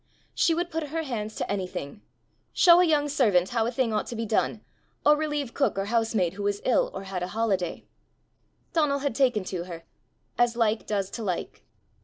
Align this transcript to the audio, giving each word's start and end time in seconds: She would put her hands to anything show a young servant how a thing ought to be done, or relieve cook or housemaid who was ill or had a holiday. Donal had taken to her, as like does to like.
She 0.33 0.55
would 0.55 0.71
put 0.71 0.85
her 0.87 1.03
hands 1.03 1.35
to 1.35 1.51
anything 1.51 2.01
show 2.53 2.79
a 2.79 2.85
young 2.85 3.07
servant 3.07 3.49
how 3.49 3.67
a 3.67 3.71
thing 3.71 3.93
ought 3.93 4.07
to 4.07 4.15
be 4.15 4.25
done, 4.25 4.61
or 5.05 5.15
relieve 5.15 5.53
cook 5.53 5.77
or 5.77 5.85
housemaid 5.85 6.33
who 6.33 6.41
was 6.41 6.59
ill 6.65 6.89
or 6.95 7.03
had 7.03 7.21
a 7.21 7.27
holiday. 7.37 7.85
Donal 8.73 8.97
had 9.05 9.13
taken 9.13 9.43
to 9.43 9.65
her, 9.65 9.83
as 10.39 10.57
like 10.57 10.87
does 10.87 11.11
to 11.11 11.23
like. 11.23 11.65